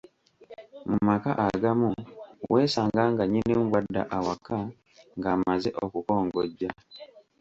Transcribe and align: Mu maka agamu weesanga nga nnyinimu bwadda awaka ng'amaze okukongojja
Mu 0.89 0.97
maka 1.07 1.31
agamu 1.47 1.89
weesanga 2.51 3.01
nga 3.11 3.23
nnyinimu 3.25 3.63
bwadda 3.69 4.01
awaka 4.17 4.57
ng'amaze 5.17 5.69
okukongojja 5.83 6.69